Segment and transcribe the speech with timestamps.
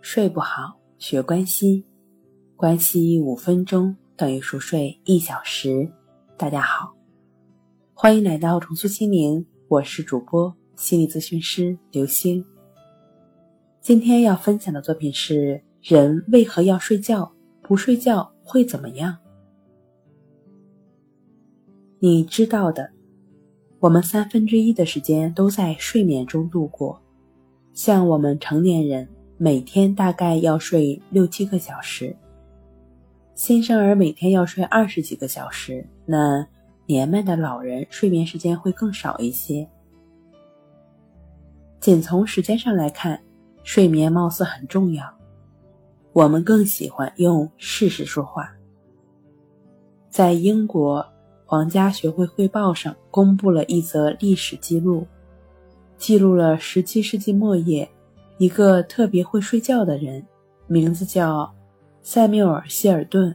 [0.00, 1.84] 睡不好，学关西，
[2.56, 5.90] 关西五分钟等于熟睡一小时。
[6.36, 6.94] 大家好，
[7.92, 12.44] 欢迎来到重塑心灵，我是主播心理咨询师刘星。
[13.80, 17.30] 今天要分享的作品是：人为何要睡觉？
[17.60, 19.18] 不睡觉会怎么样？
[21.98, 22.88] 你知道的，
[23.80, 27.02] 我们三分之一的时间都在睡眠中度过，
[27.74, 29.06] 像我们成年人。
[29.40, 32.14] 每天大概要睡六七个小时，
[33.36, 36.44] 新生儿每天要睡二十几个小时，那
[36.86, 39.64] 年迈的老人睡眠时间会更少一些。
[41.78, 43.22] 仅从时间上来看，
[43.62, 45.08] 睡眠貌似很重要，
[46.12, 48.52] 我们更喜欢用事实说话。
[50.10, 51.06] 在英国
[51.46, 55.06] 皇家学会汇报上公布了一则历史记录，
[55.96, 57.88] 记录了十七世纪末叶。
[58.38, 60.24] 一个特别会睡觉的人，
[60.68, 61.52] 名字叫
[62.02, 63.34] 塞缪尔·希尔顿。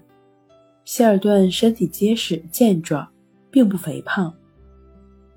[0.86, 3.08] 希尔顿身体结实健壮，
[3.52, 4.34] 并不肥胖。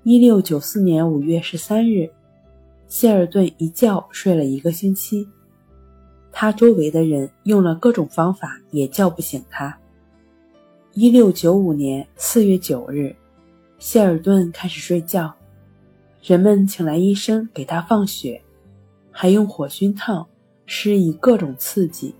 [0.03, 2.09] 一六九四年五月十三日，
[2.87, 5.27] 希尔顿一觉睡了一个星期。
[6.31, 9.77] 他周围的人用了各种方法，也叫不醒他。
[10.93, 13.13] 一六九五年四月九日，
[13.79, 15.33] 希尔顿开始睡觉，
[16.23, 18.41] 人们请来医生给他放血。
[19.19, 20.27] 还用火熏烫，
[20.67, 22.13] 施以各种刺激，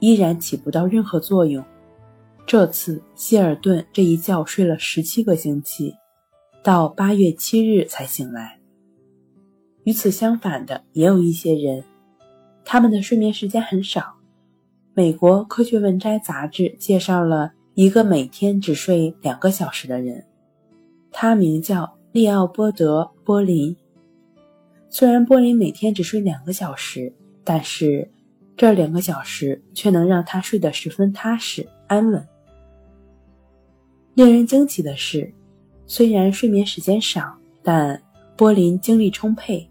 [0.00, 1.64] 依然起不到任何作用。
[2.44, 5.94] 这次希尔顿这一觉睡了十七个星期，
[6.60, 8.58] 到八月七日才醒来。
[9.84, 11.84] 与此相反的也有一些人，
[12.64, 14.14] 他们的睡眠时间很少。
[14.94, 20.26] 美国科学文摘杂志介绍了一个每天只睡两个小时的人，
[21.12, 23.76] 他名叫利奥波德·波林。
[24.94, 27.10] 虽然波林每天只睡两个小时，
[27.42, 28.06] 但是
[28.58, 32.28] 这两个小时却能让他睡得十分踏实安稳。
[34.12, 35.32] 令人惊奇的是，
[35.86, 38.02] 虽然睡眠时间少，但
[38.36, 39.66] 波林精力充沛，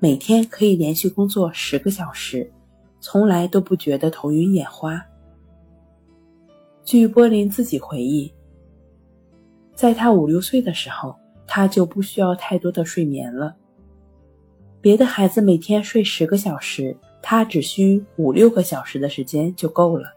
[0.00, 2.50] 每天可以连续工作十个小时，
[2.98, 5.00] 从来都不觉得头晕眼花。
[6.82, 8.34] 据波林自己回忆，
[9.76, 11.14] 在他五六岁的时候，
[11.46, 13.54] 他就不需要太多的睡眠了。
[14.84, 20.12] 别的孩子每天睡十个小时，他只需五六个小时的时间就够了。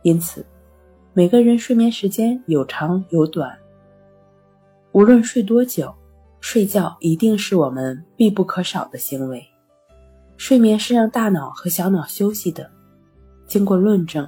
[0.00, 0.42] 因此，
[1.12, 3.54] 每个人睡眠时间有长有短。
[4.92, 5.94] 无论睡多久，
[6.40, 9.46] 睡觉一定是我们必不可少的行为。
[10.38, 12.70] 睡眠是让大脑和小脑休息的。
[13.46, 14.26] 经过论证，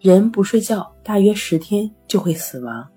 [0.00, 2.88] 人不睡觉大约十天就会死亡。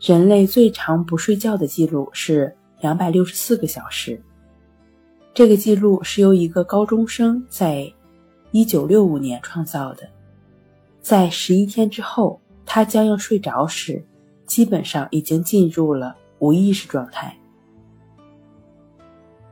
[0.00, 4.18] 人类最长不睡觉的记录是两百六十四个小时。
[5.34, 7.92] 这个记录是由一个高中生在
[8.52, 10.08] 1965年创造的。
[11.00, 14.00] 在十一天之后，他将要睡着时，
[14.46, 17.36] 基本上已经进入了无意识状态。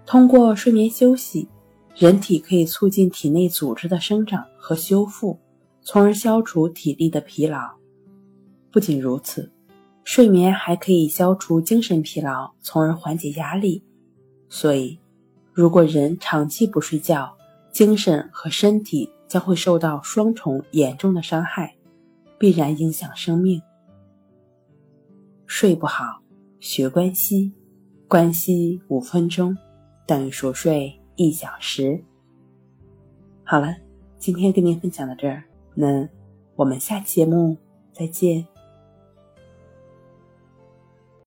[0.06, 1.48] 通过睡眠休息，
[1.97, 5.37] 人体可以促进体内组织的生长和修复，
[5.82, 7.59] 从而消除体力的疲劳。
[8.70, 9.50] 不仅如此，
[10.04, 13.82] 睡眠还可以消除精神疲劳，从而缓解压力。
[14.49, 14.97] 所以。
[15.53, 17.37] 如果人长期不睡觉，
[17.71, 21.75] 精神和身体将会受到双重严重的伤害，
[22.39, 23.61] 必然影响生命。
[25.47, 26.23] 睡不好，
[26.59, 27.53] 学关西，
[28.09, 29.57] 关西五分钟
[30.07, 32.03] 等于熟睡一小时。
[33.45, 33.77] 好了，
[34.19, 36.09] 今天跟您分享到这儿，那
[36.57, 37.57] 我们下期节目
[37.93, 38.52] 再见。